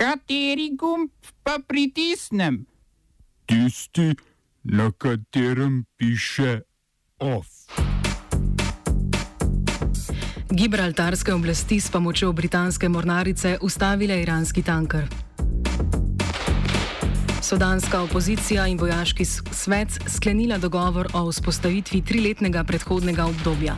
Kateri 0.00 0.70
gumb 0.80 1.10
pa 1.44 1.58
pritisnem? 1.60 2.64
Tisti, 3.44 4.14
na 4.64 4.88
katerem 4.96 5.84
piše 5.96 6.60
OF. 7.18 7.46
Gibraltarske 10.50 11.34
oblasti 11.34 11.80
s 11.80 11.90
pomočjo 11.90 12.32
britanske 12.32 12.88
mornarice 12.88 13.58
ustavile 13.60 14.22
iranski 14.22 14.62
tanker. 14.62 15.04
Sudanska 17.42 18.00
opozicija 18.00 18.66
in 18.66 18.78
vojaški 18.80 19.24
svet 19.52 20.00
sklenila 20.08 20.58
dogovor 20.58 21.12
o 21.12 21.28
vzpostavitvi 21.28 22.02
triletnega 22.04 22.64
predhodnega 22.64 23.26
obdobja. 23.26 23.76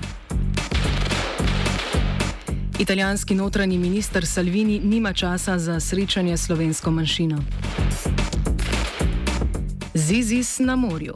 Italijanski 2.82 3.34
notranji 3.34 3.78
minister 3.78 4.26
Salvini 4.26 4.80
nima 4.84 5.12
časa 5.12 5.58
za 5.58 5.80
srečanje 5.80 6.36
s 6.36 6.46
slovensko 6.46 6.90
manjšino. 6.90 7.38
Zizis 9.94 10.58
na 10.58 10.76
morju. 10.76 11.14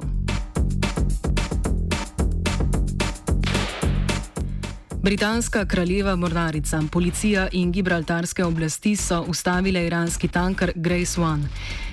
Britanska 5.02 5.66
kraljeva 5.66 6.16
mornarica, 6.16 6.82
policija 6.92 7.48
in 7.52 7.72
gibraltarske 7.72 8.44
oblasti 8.44 8.96
so 8.96 9.24
ustavile 9.28 9.86
iranski 9.86 10.28
tanker 10.28 10.72
Grace 10.74 11.20
One. 11.20 11.42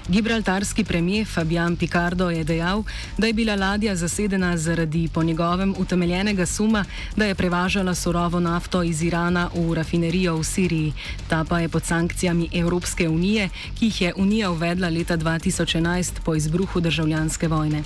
Gibraltarski 0.08 0.84
premijer 0.84 1.28
Fabian 1.28 1.76
Picardo 1.76 2.30
je 2.30 2.44
dejal, 2.44 2.84
da 3.18 3.28
je 3.28 3.34
bila 3.34 3.56
ladja 3.56 3.96
zasedena 3.96 4.58
zaradi 4.58 5.10
po 5.14 5.24
njegovem 5.24 5.76
utemeljenega 5.78 6.46
suma, 6.46 6.86
da 7.16 7.26
je 7.26 7.36
prevažala 7.36 7.96
surovo 7.96 8.40
nafto 8.40 8.84
iz 8.84 9.04
Irana 9.04 9.50
v 9.56 9.74
rafinerijo 9.74 10.36
v 10.38 10.44
Siriji. 10.44 10.94
Ta 11.28 11.44
pa 11.44 11.60
je 11.60 11.70
pod 11.70 11.86
sankcijami 11.86 12.50
Evropske 12.54 13.10
unije, 13.10 13.50
ki 13.80 13.86
jih 13.86 14.02
je 14.02 14.14
Unija 14.18 14.52
uvedla 14.52 14.90
leta 14.90 15.18
2011 15.18 16.12
po 16.26 16.36
izbruhu 16.36 16.80
državljanske 16.80 17.48
vojne. 17.48 17.84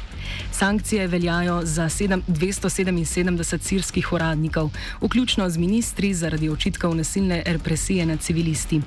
Sankcije 0.51 1.07
veljajo 1.07 1.61
za 1.65 1.89
277 1.89 3.57
sirskih 3.61 4.13
uradnikov, 4.13 4.69
vključno 5.01 5.49
z 5.49 5.57
ministri 5.57 6.13
zaradi 6.13 6.49
očitkov 6.49 6.95
nasilne 6.95 7.43
represije 7.45 8.05
nad 8.05 8.19
civilisti. 8.19 8.81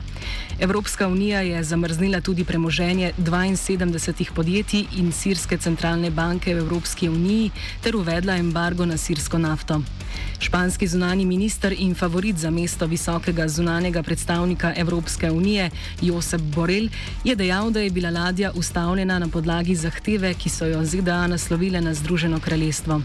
Evropska 0.60 1.08
unija 1.08 1.40
je 1.40 1.64
zamrznila 1.64 2.20
tudi 2.20 2.44
premoženje 2.44 3.12
72 3.18 4.32
podjetij 4.34 4.84
in 4.96 5.12
Sirske 5.12 5.58
centralne 5.58 6.10
banke 6.10 6.54
v 6.54 6.58
Evropski 6.58 7.08
uniji 7.08 7.50
ter 7.82 7.96
uvedla 7.96 8.36
embargo 8.36 8.86
na 8.86 8.96
sirsko 8.96 9.38
nafto. 9.38 9.82
Španski 10.38 10.86
zunani 10.86 11.24
minister 11.24 11.72
in 11.78 11.94
favorit 11.94 12.36
za 12.36 12.50
mesto 12.50 12.86
visokega 12.86 13.48
zunanega 13.48 14.02
predstavnika 14.02 14.72
Evropske 14.76 15.30
unije 15.30 15.70
Josep 16.02 16.40
Borel 16.40 16.88
je 17.24 17.36
dejal, 17.36 17.70
da 17.70 17.80
je 17.80 17.90
bila 17.90 18.10
ladja 18.10 18.52
ustavljena 18.54 19.18
na 19.18 19.28
podlagi 19.28 19.74
zahteve, 19.74 20.34
ki 20.34 20.48
so 20.48 20.66
jo 20.66 20.84
ZDA 20.84 21.26
naslovile 21.26 21.80
na 21.80 21.94
Združeno 21.94 22.40
kraljestvo. 22.40 23.00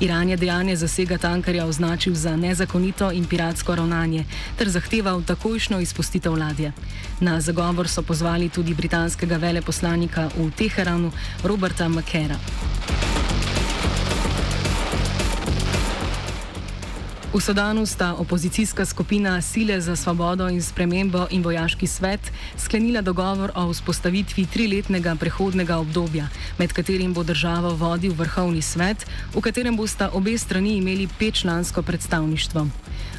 Iran 0.00 0.28
je 0.28 0.36
dejanje 0.36 0.76
zasega 0.76 1.18
tankarja 1.18 1.66
označil 1.66 2.14
za 2.14 2.36
nezakonito 2.36 3.10
in 3.12 3.26
piratsko 3.26 3.74
ravnanje 3.74 4.24
ter 4.58 4.68
zahteval 4.68 5.22
takojšno 5.22 5.80
izpustitev 5.80 6.38
ladje. 6.38 6.72
Na 7.20 7.40
zagovor 7.40 7.88
so 7.88 8.02
pozvali 8.02 8.48
tudi 8.48 8.74
britanskega 8.74 9.36
veleposlanika 9.36 10.30
v 10.36 10.50
Teheranu 10.50 11.12
Roberta 11.42 11.88
McKera. 11.88 12.38
V 17.28 17.40
Sudanu 17.40 17.84
sta 17.86 18.14
opozicijska 18.16 18.88
skupina 18.88 19.40
Sile 19.42 19.80
za 19.80 19.96
svobodo 19.96 20.48
in 20.48 20.62
spremembo 20.62 21.26
in 21.30 21.42
vojaški 21.44 21.86
svet 21.86 22.20
sklenila 22.56 23.02
dogovor 23.04 23.52
o 23.54 23.68
vzpostavitvi 23.68 24.46
triletnega 24.46 25.12
prehodnega 25.12 25.76
obdobja, 25.76 26.28
med 26.58 26.72
katerim 26.72 27.12
bo 27.12 27.22
državo 27.22 27.76
vodil 27.76 28.16
vrhovni 28.16 28.62
svet, 28.62 29.04
v 29.34 29.40
katerem 29.44 29.76
bosta 29.76 30.08
obe 30.16 30.38
strani 30.38 30.76
imeli 30.80 31.08
petčlansko 31.18 31.82
predstavništvo. 31.82 32.66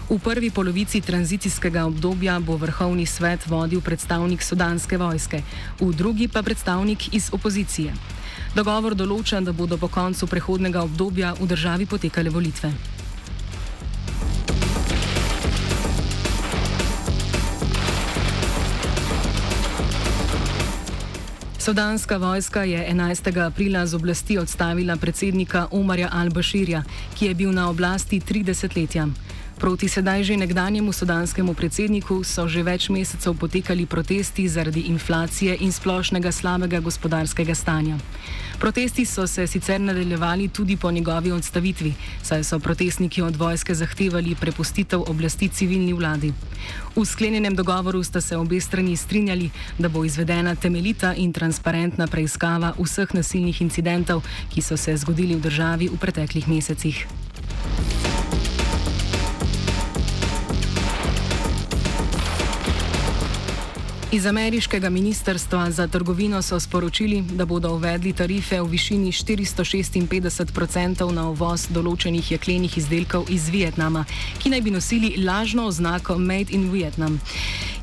V 0.10 0.20
prvi 0.20 0.50
polovici 0.50 1.02
tranzicijskega 1.02 1.86
obdobja 1.86 2.40
bo 2.40 2.58
vrhovni 2.58 3.06
svet 3.06 3.46
vodil 3.48 3.82
predstavnik 3.82 4.42
sudanske 4.42 4.98
vojske, 4.98 5.44
v 5.80 5.94
drugi 5.94 6.28
pa 6.28 6.42
predstavnik 6.42 7.14
iz 7.14 7.30
opozicije. 7.32 7.94
Dogovor 8.56 8.96
določa, 8.98 9.38
da 9.40 9.54
bodo 9.54 9.78
po 9.78 9.88
koncu 9.88 10.26
prehodnega 10.28 10.82
obdobja 10.82 11.38
v 11.38 11.46
državi 11.46 11.86
potekale 11.86 12.34
volitve. 12.34 12.99
Sudanska 21.60 22.18
vojska 22.18 22.64
je 22.64 22.88
11. 22.90 23.46
aprila 23.46 23.86
z 23.86 23.94
oblasti 23.94 24.38
odstavila 24.38 24.96
predsednika 24.96 25.68
Omarja 25.72 26.10
al-Bashirja, 26.10 26.84
ki 27.20 27.26
je 27.26 27.34
bil 27.34 27.52
na 27.52 27.70
oblasti 27.70 28.20
30 28.20 28.78
letja. 28.78 29.08
Proti 29.60 29.92
sedaj 29.92 30.24
že 30.24 30.40
nekdanjemu 30.40 30.88
sudanskemu 30.96 31.52
predsedniku 31.52 32.24
so 32.24 32.48
že 32.48 32.64
več 32.64 32.88
mesecev 32.88 33.36
potekali 33.36 33.84
protesti 33.84 34.48
zaradi 34.48 34.88
inflacije 34.88 35.52
in 35.60 35.76
splošnega 35.76 36.32
slabega 36.32 36.80
gospodarskega 36.80 37.52
stanja. 37.52 38.00
Protesti 38.56 39.04
so 39.04 39.28
se 39.28 39.48
sicer 39.48 39.82
nadaljevali 39.82 40.48
tudi 40.48 40.80
po 40.80 40.92
njegovi 40.92 41.32
odstavitvi, 41.32 41.94
saj 42.24 42.44
so 42.44 42.60
protestniki 42.60 43.22
od 43.22 43.36
vojske 43.36 43.76
zahtevali 43.76 44.36
prepustitev 44.40 45.04
oblasti 45.12 45.52
civilni 45.52 45.94
vladi. 45.94 46.32
V 46.96 47.04
sklenjenem 47.06 47.56
dogovoru 47.56 48.04
sta 48.04 48.22
se 48.22 48.38
obe 48.38 48.64
strani 48.64 48.96
strinjali, 48.96 49.50
da 49.78 49.90
bo 49.90 50.06
izvedena 50.08 50.56
temeljita 50.56 51.14
in 51.20 51.34
transparentna 51.34 52.08
preiskava 52.08 52.74
vseh 52.80 53.12
nasilnih 53.14 53.62
incidentov, 53.62 54.24
ki 54.56 54.62
so 54.62 54.78
se 54.78 54.96
zgodili 54.98 55.36
v 55.36 55.44
državi 55.44 55.92
v 55.92 56.00
preteklih 56.00 56.48
mesecih. 56.48 57.29
Iz 64.12 64.26
ameriškega 64.26 64.90
ministrstva 64.90 65.72
za 65.72 65.88
trgovino 65.88 66.42
so 66.42 66.60
sporočili, 66.60 67.22
da 67.22 67.46
bodo 67.46 67.70
uvedli 67.70 68.14
tarife 68.14 68.62
v 68.62 68.68
višini 68.68 69.12
456% 69.12 71.12
na 71.12 71.28
uvoz 71.30 71.68
določenih 71.70 72.32
jeklenih 72.32 72.78
izdelkov 72.78 73.30
iz 73.30 73.52
Vietnama, 73.54 74.06
ki 74.42 74.50
naj 74.50 74.64
bi 74.66 74.74
nosili 74.74 75.14
lažno 75.22 75.68
oznako 75.70 76.18
Made 76.18 76.50
in 76.50 76.72
Vietnam. 76.74 77.20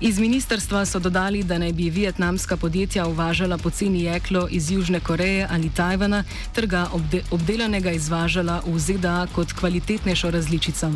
Iz 0.00 0.18
ministrstva 0.18 0.82
so 0.86 0.98
dodali, 0.98 1.44
da 1.46 1.60
naj 1.62 1.72
bi 1.72 1.92
vietnamska 1.94 2.56
podjetja 2.56 3.06
uvažala 3.06 3.58
poceni 3.58 4.02
jeklo 4.10 4.48
iz 4.50 4.70
Južne 4.70 5.00
Koreje 5.00 5.46
ali 5.50 5.70
Tajvana 5.70 6.24
ter 6.52 6.66
ga 6.66 6.88
obde 6.92 7.22
obdelanega 7.30 7.94
izvažala 7.94 8.62
v 8.66 8.78
ZDA 8.78 9.26
kot 9.34 9.52
kvalitetnejšo 9.52 10.30
različico. 10.30 10.90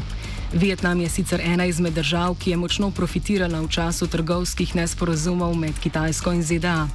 Vietnam 0.52 1.00
je 1.00 1.08
sicer 1.08 1.40
ena 1.40 1.64
izmed 1.64 1.92
držav, 1.94 2.34
ki 2.34 2.50
je 2.50 2.56
močno 2.56 2.90
profitirala 2.90 3.60
v 3.60 3.68
času 3.68 4.06
trgovskih 4.06 4.74
nesporazumov 4.74 5.54
med 5.54 5.78
Kitajsko 5.78 6.32
in 6.32 6.42
ZDA. 6.42 6.88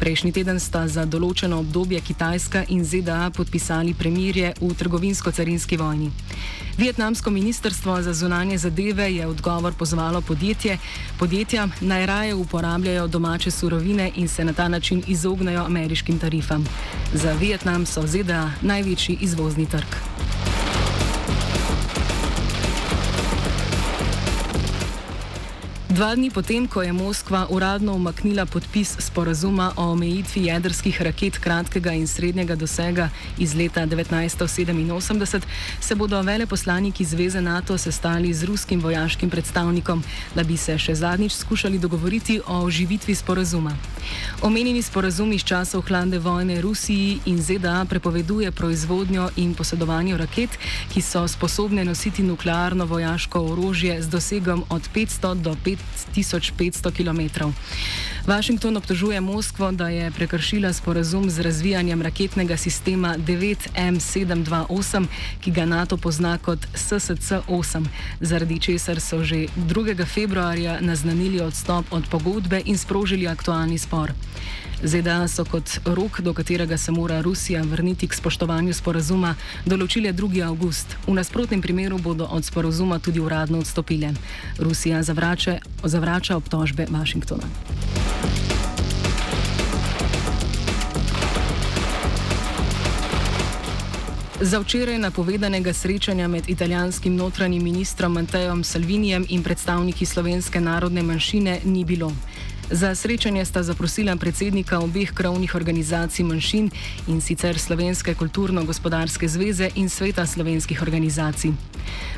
Prejšnji 0.00 0.32
teden 0.32 0.60
sta 0.60 0.84
za 0.88 1.06
določeno 1.08 1.62
obdobje 1.64 2.00
Kitajska 2.00 2.64
in 2.68 2.84
ZDA 2.84 3.30
podpisali 3.32 3.94
premirje 3.94 4.52
v 4.60 4.68
trgovinsko-carinski 4.76 5.80
vojni. 5.80 6.10
Vietnamsko 6.76 7.30
ministrstvo 7.30 8.02
za 8.02 8.12
zunanje 8.12 8.58
zadeve 8.58 9.08
je 9.14 9.26
odgovor 9.26 9.72
pozvalo 9.72 10.20
podjetje, 10.20 10.78
podjetja 11.18 11.68
naj 11.80 12.06
raje 12.06 12.34
uporabljajo 12.34 13.08
domače 13.08 13.50
surovine 13.50 14.12
in 14.16 14.28
se 14.28 14.44
na 14.44 14.52
ta 14.52 14.68
način 14.68 15.02
izognajo 15.06 15.64
ameriškim 15.64 16.18
tarifam. 16.18 16.64
Za 17.14 17.32
Vietnam 17.32 17.86
so 17.86 18.04
ZDA 18.06 18.50
največji 18.60 19.18
izvozni 19.20 19.66
trg. 19.66 20.19
Dva 25.90 26.14
dni 26.14 26.30
potem, 26.30 26.70
ko 26.70 26.86
je 26.86 26.92
Moskva 26.94 27.46
uradno 27.50 27.98
umaknila 27.98 28.46
podpis 28.46 28.94
sporazuma 29.02 29.72
o 29.76 29.90
omejitvi 29.90 30.44
jedrskih 30.46 31.02
raket 31.02 31.38
kratkega 31.38 31.90
in 31.92 32.06
srednjega 32.06 32.54
dosega 32.54 33.08
iz 33.38 33.54
leta 33.58 33.82
1987, 33.86 35.42
se 35.80 35.94
bodo 35.94 36.22
veleposlaniki 36.22 37.04
Zveze 37.04 37.40
NATO 37.40 37.78
sestali 37.78 38.34
z 38.34 38.46
ruskim 38.46 38.80
vojaškim 38.80 39.30
predstavnikom, 39.30 40.02
da 40.34 40.44
bi 40.46 40.56
se 40.56 40.78
še 40.78 40.94
zadnjič 40.94 41.32
skušali 41.32 41.78
dogovoriti 41.78 42.38
o 42.46 42.62
oživitvi 42.62 43.14
sporazuma. 43.14 43.74
Omenjeni 44.42 44.82
sporazum 44.82 45.32
iz 45.32 45.42
časov 45.42 45.82
hladne 45.88 46.18
vojne 46.18 46.60
Rusiji 46.60 47.18
in 47.26 47.42
ZDA 47.42 47.84
prepoveduje 47.90 48.52
proizvodnjo 48.52 49.28
in 49.36 49.54
posedovanje 49.54 50.16
raket, 50.16 50.50
ki 50.94 51.02
so 51.02 51.26
sposobne 51.28 51.84
nositi 51.84 52.22
nuklearno 52.22 52.86
vojaško 52.86 53.42
orožje 53.42 54.02
z 54.02 54.08
dosegom 54.08 54.64
od 54.70 54.88
500 54.94 55.34
do 55.34 55.56
5500 56.14 56.90
km. 56.96 57.20
Washington 58.26 58.76
obtožuje 58.76 59.20
Moskvo, 59.20 59.72
da 59.72 59.88
je 59.88 60.10
prekršila 60.10 60.72
sporazum 60.72 61.30
z 61.30 61.40
razvijanjem 61.40 62.02
raketnega 62.02 62.56
sistema 62.56 63.16
9M728, 63.18 65.06
ki 65.40 65.50
ga 65.50 65.66
NATO 65.66 65.96
pozna 65.96 66.38
kot 66.38 66.58
SSC-8, 66.74 67.86
zaradi 68.20 68.58
česar 68.60 69.00
so 69.00 69.24
že 69.24 69.46
2. 69.56 70.06
februarja 70.06 70.80
naznanili 70.80 71.40
odstop 71.40 71.86
od 71.90 72.04
pogodbe 72.10 72.62
in 72.64 72.78
sprožili 72.78 73.28
aktualni 73.28 73.78
spor. 73.78 74.12
ZDA 74.82 75.28
so 75.28 75.44
kot 75.44 75.80
rok, 75.84 76.20
do 76.20 76.32
katerega 76.34 76.76
se 76.78 76.92
mora 76.92 77.20
Rusija 77.20 77.62
vrniti 77.62 78.08
k 78.08 78.16
spoštovanju 78.16 78.72
sporazuma, 78.72 79.34
določile 79.68 80.12
2. 80.16 80.40
august. 80.46 80.96
V 81.04 81.12
nasprotnem 81.12 81.60
primeru 81.60 81.98
bodo 82.00 82.24
od 82.24 82.44
sporazuma 82.44 82.98
tudi 82.98 83.20
uradno 83.20 83.60
odstopile. 83.60 84.14
Rusija 84.58 85.02
zavrača, 85.02 85.58
zavrača 85.84 86.36
obtožbe 86.40 86.88
Washingtona. 86.88 87.44
Za 94.40 94.58
včeraj 94.58 94.96
napovedanega 94.98 95.72
srečanja 95.72 96.28
med 96.28 96.48
italijanskim 96.48 97.16
notranjim 97.16 97.62
ministrom 97.62 98.12
Matejom 98.12 98.64
Salvinijem 98.64 99.26
in 99.28 99.42
predstavniki 99.42 100.06
slovenske 100.06 100.60
narodne 100.60 101.02
manjšine 101.02 101.58
ni 101.64 101.84
bilo. 101.84 102.12
Za 102.70 102.94
srečanje 102.94 103.44
sta 103.44 103.62
zaprosila 103.62 104.14
predsednika 104.16 104.78
obeh 104.78 105.10
krovnih 105.10 105.54
organizacij 105.54 106.24
manjšin 106.24 106.70
in 107.10 107.20
sicer 107.20 107.58
Slovenske 107.58 108.14
kulturno-gospodarske 108.14 109.28
zveze 109.28 109.70
in 109.74 109.88
Sveta 109.90 110.26
slovenskih 110.26 110.82
organizacij. 110.82 111.50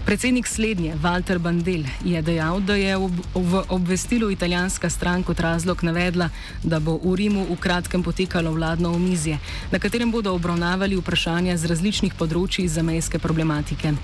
Predsednik 0.04 0.46
slednje, 0.46 0.94
Walter 1.02 1.38
Bandel, 1.38 1.84
je 2.04 2.22
dejal, 2.22 2.60
da 2.60 2.74
je 2.74 2.96
v 3.34 3.62
obvestilu 3.68 4.30
italijanska 4.30 4.90
stran 4.90 5.22
kot 5.22 5.40
razlog 5.40 5.82
navedla, 5.82 6.28
da 6.62 6.80
bo 6.80 6.98
v 6.98 7.14
Rimu 7.16 7.46
v 7.48 7.56
kratkem 7.56 8.02
potekalo 8.02 8.52
vladno 8.52 8.92
omizje, 8.92 9.38
na 9.70 9.78
katerem 9.78 10.10
bodo 10.10 10.34
obravnavali 10.34 10.96
vprašanja 10.96 11.56
z 11.56 11.64
različnih 11.64 12.14
področji 12.18 12.68
zamejske 12.68 13.18
problematike. 13.18 13.94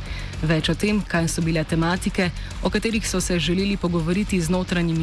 Več 0.43 0.71
o 0.71 0.75
tem, 0.75 1.03
kaj 1.03 1.29
so 1.29 1.43
bile 1.43 1.65
tematike, 1.65 2.31
o 2.63 2.71
katerih 2.71 3.03
so 3.03 3.21
se 3.21 3.39
želeli 3.39 3.77
pogovoriti 3.77 4.41
z 4.41 4.55
notranjim 4.55 4.97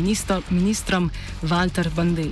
ministrom, 0.50 1.12
Walter 1.42 1.90
Bandel. 1.96 2.32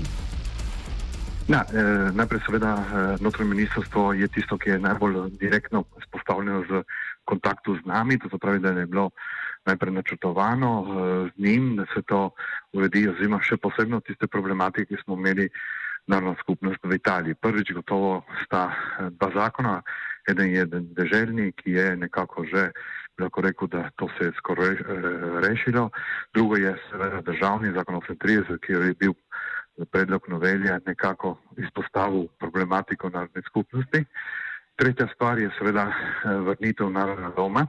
Na, 1.47 1.65
eh, 1.67 2.11
najprej, 2.15 2.39
seveda, 2.45 2.71
eh, 2.75 3.15
notranje 3.19 3.50
ministrstvo 3.50 4.13
je 4.13 4.27
tisto, 4.27 4.57
ki 4.57 4.69
je 4.69 4.79
najbolj 4.79 5.29
direktno 5.39 5.83
spostavljeno 6.07 6.63
z 6.69 6.83
kontaktu 7.25 7.75
z 7.75 7.85
nami, 7.85 8.19
to 8.19 8.38
pravi, 8.38 8.59
da 8.59 8.69
je 8.69 8.85
bilo 8.85 9.09
najprej 9.65 9.94
načrtovano 9.94 10.71
eh, 10.83 11.29
z 11.35 11.44
njim, 11.44 11.75
da 11.75 11.85
se 11.94 12.01
to 12.01 12.31
uredi, 12.73 13.07
oziroma 13.09 13.39
še 13.41 13.57
posebno 13.57 14.00
tiste 14.00 14.27
problematike, 14.27 14.95
ki 14.95 15.03
smo 15.03 15.15
imeli 15.15 15.50
narodno 16.07 16.35
skupnost 16.39 16.83
v 16.83 16.95
Italiji. 16.95 17.39
Prvič, 17.39 17.71
gotovo 17.71 18.23
sta 18.45 18.67
eh, 18.71 19.09
dva 19.19 19.31
zakona, 19.35 19.81
eden 20.27 20.51
je 20.51 20.65
deželjni, 21.00 21.51
ki 21.51 21.71
je 21.71 21.95
nekako 21.95 22.45
že 22.45 22.71
lahko 23.19 23.42
rekel, 23.42 23.68
da 23.68 23.89
to 23.95 24.07
se 24.18 24.25
je 24.25 24.31
skoraj 24.38 24.75
rešilo. 25.42 25.89
Drugo 26.33 26.56
je 26.56 26.75
seveda 26.92 27.21
državni 27.21 27.74
zakon 27.74 27.95
38, 27.95 28.57
ki 28.60 28.74
je 28.74 28.94
bil 29.00 29.13
predlog 29.92 30.21
novelja 30.27 30.80
nekako 30.86 31.38
izpostavil 31.57 32.27
problematiko 32.39 33.10
narodne 33.10 33.42
skupnosti. 33.42 34.06
Tretja 34.75 35.07
stvar 35.15 35.39
je 35.39 35.51
seveda 35.57 35.92
vrnitev 36.25 36.89
narodna 36.89 37.30
doma. 37.36 37.68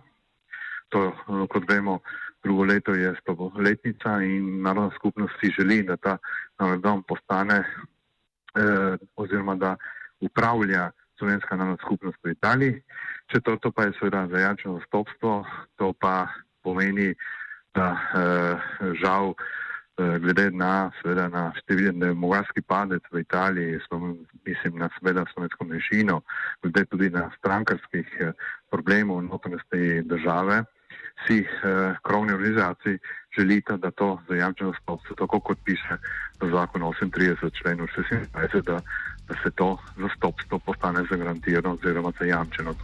To, 0.88 1.12
kot 1.48 1.64
vemo, 1.68 1.98
drugo 2.42 2.64
leto 2.64 2.94
je 2.94 3.14
stoletnica 3.20 4.22
in 4.22 4.62
narodna 4.62 4.90
skupnost 4.96 5.34
si 5.40 5.52
želi, 5.58 5.82
da 5.82 5.96
ta 5.96 6.18
narodni 6.58 6.82
dom 6.82 7.02
postane 7.02 7.56
eh, 7.56 8.96
oziroma 9.16 9.54
da 9.54 9.76
upravlja 10.20 10.90
slovenska 11.18 11.56
narodna 11.56 11.76
skupnost 11.84 12.18
v 12.24 12.30
Italiji. 12.30 12.82
Četrto 13.32 13.70
pa 13.72 13.82
je 13.82 13.92
seveda 13.98 14.26
zajačeno 14.30 14.80
stopstvo, 14.86 15.44
to 15.76 15.92
pa 15.92 16.26
pomeni, 16.62 17.14
da 17.74 17.86
eh, 17.92 18.56
žal 19.02 19.34
eh, 19.34 20.18
glede 20.18 20.50
na, 20.50 20.90
seveda, 21.02 21.28
na 21.28 21.52
številen 21.62 21.98
demografski 22.00 22.62
padec 22.62 23.02
v 23.12 23.20
Italiji, 23.20 23.80
smo, 23.86 24.14
mislim 24.46 24.78
na 24.78 24.88
seveda 24.98 25.24
slovensko 25.32 25.64
menšino, 25.64 26.20
glede 26.62 26.84
tudi 26.84 27.10
na 27.10 27.30
strankarskih 27.38 28.06
eh, 28.20 28.32
problemov 28.70 29.22
notranjosti 29.22 30.02
države, 30.04 30.64
si 31.26 31.38
eh, 31.40 31.94
krovni 32.02 32.32
organizaciji 32.32 32.98
želite, 33.38 33.76
da 33.76 33.90
to 33.90 34.20
zajamčeno 34.28 34.72
stopstvo, 34.82 35.16
tako 35.16 35.40
kot 35.40 35.58
piše 35.64 35.96
v 36.40 36.50
zakonu 36.50 36.92
38 36.92 37.50
členu 37.62 37.86
26, 37.86 38.62
da, 38.62 38.80
da 39.28 39.34
se 39.42 39.50
to 39.50 39.78
zastopstvo 39.96 40.58
postane 40.58 41.04
zagarantirano 41.10 41.72
oziroma 41.74 42.12
zajamčeno. 42.18 42.74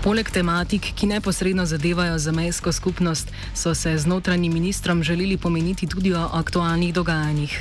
Poleg 0.00 0.30
tematik, 0.32 0.86
ki 0.96 1.10
neposredno 1.10 1.66
zadevajo 1.68 2.14
zamejsko 2.16 2.72
skupnost, 2.72 3.28
so 3.52 3.74
se 3.76 3.90
z 3.98 4.08
notranjim 4.08 4.52
ministrom 4.52 5.02
želeli 5.02 5.36
pomeniti 5.36 5.86
tudi 5.86 6.14
o 6.14 6.22
aktualnih 6.40 6.94
dogajanjih. 6.94 7.52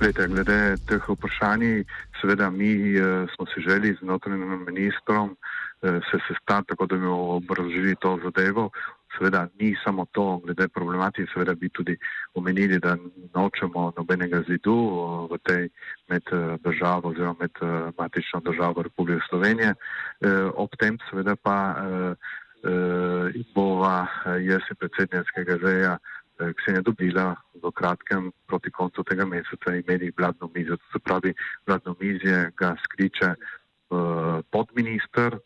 Glede, 0.00 0.28
glede 0.28 0.76
teh 0.88 1.04
vprašanj, 1.08 1.84
seveda 2.20 2.48
mi 2.50 2.72
eh, 2.96 3.26
smo 3.34 3.44
si 3.46 3.60
želeli 3.68 3.92
z 4.00 4.08
notranjim 4.08 4.64
ministrom 4.64 5.36
eh, 5.36 6.00
se 6.10 6.16
sestati, 6.28 6.68
tako 6.68 6.86
da 6.86 6.96
bi 6.96 7.06
obrazložili 7.06 7.94
to 8.00 8.18
zadevo. 8.24 8.70
Seveda 9.16 9.48
ni 9.60 9.74
samo 9.84 10.06
to, 10.12 10.40
glede 10.44 10.68
problematike, 10.68 11.30
seveda 11.32 11.54
bi 11.54 11.68
tudi 11.68 11.96
omenili, 12.34 12.78
da 12.78 12.96
nočemo 13.34 13.92
nobenega 13.96 14.42
zidu 14.48 14.76
v 15.30 15.38
tej 15.42 15.68
med 16.08 16.22
eh, 16.32 16.56
državo 16.64 17.08
oziroma 17.08 17.36
med 17.40 17.50
eh, 17.62 17.90
matično 17.98 18.40
državo 18.40 18.82
Republike 18.82 19.24
Slovenije. 19.28 19.74
Eh, 20.20 20.50
ob 20.54 20.76
tem 20.78 20.98
seveda 21.10 21.36
pa 21.36 21.56
bova 23.54 24.08
jaz 24.42 24.64
in 24.70 24.76
predsednickega 24.80 25.58
zeja 25.62 25.98
Ksenja 26.36 26.82
dobila 26.82 27.36
v 27.62 27.70
kratkem 27.70 28.32
proti 28.48 28.70
koncu 28.74 29.04
tega 29.06 29.24
meseca 29.24 29.76
imeli 29.76 30.10
vladno 30.18 30.50
mizo. 30.54 30.76
To 30.76 30.86
se 30.92 30.98
pravi, 30.98 31.34
vladno 31.66 31.94
mizje 32.00 32.50
ga 32.56 32.74
skliče 32.84 33.34
podminister, 34.50 35.38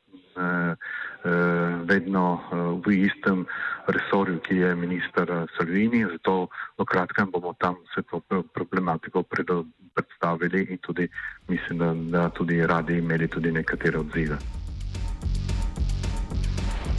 vedno 1.84 2.40
v 2.86 2.92
istem 3.06 3.46
resorju, 3.86 4.38
ki 4.40 4.56
je 4.56 4.74
minister 4.76 5.46
Salvini, 5.56 6.06
zato 6.12 6.48
v 6.78 6.84
kratkem 6.84 7.30
bomo 7.30 7.54
tam 7.58 7.76
vse 7.90 8.02
to 8.10 8.20
problematiko 8.54 9.22
predstavili 9.94 10.66
in 10.70 10.78
tudi 10.78 11.08
mislim, 11.48 11.78
da, 11.78 11.94
da 11.94 12.28
tudi 12.28 12.66
radi 12.66 12.98
imeli 12.98 13.28
tudi 13.28 13.52
nekatere 13.52 13.98
odzive. 13.98 14.38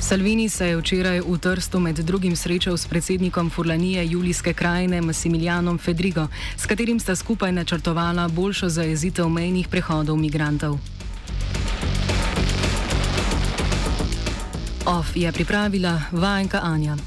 Salvini 0.02 0.50
se 0.50 0.68
je 0.68 0.78
včeraj 0.78 1.20
v 1.22 1.38
Trstu 1.38 1.80
med 1.80 1.96
drugim 1.96 2.36
srečal 2.36 2.78
s 2.78 2.88
predsednikom 2.88 3.50
Furlanije 3.50 4.06
Julijske 4.06 4.54
krajine 4.54 5.02
Massimilianom 5.02 5.78
Fedrigo, 5.78 6.28
s 6.58 6.66
katerim 6.66 7.00
sta 7.00 7.16
skupaj 7.16 7.52
načrtovala 7.52 8.28
boljšo 8.28 8.70
zajezitev 8.70 9.30
mejnih 9.30 9.68
prehodov 9.68 10.18
migrantov. 10.18 11.01
OF 14.92 15.16
je 15.16 15.32
pripravila 15.32 16.02
vajenka 16.12 16.60
Anja. 16.64 16.98